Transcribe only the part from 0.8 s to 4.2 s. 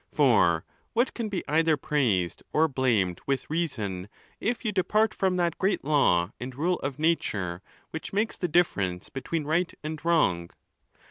what can be either praised or blamed with reason,